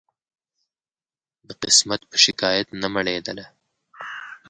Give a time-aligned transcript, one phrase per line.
[1.47, 3.45] د قسمت په شکایت نه مړېدله